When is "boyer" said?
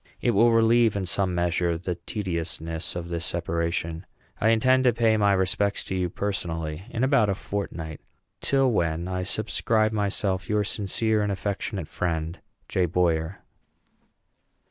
12.87-13.41